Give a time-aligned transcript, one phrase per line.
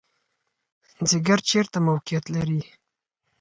[1.09, 2.61] ځیګر چیرته موقعیت لري؟